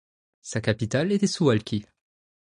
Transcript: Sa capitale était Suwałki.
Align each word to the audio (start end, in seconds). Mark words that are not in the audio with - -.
Sa 0.41 0.61
capitale 0.61 1.11
était 1.11 1.27
Suwałki. 1.27 1.85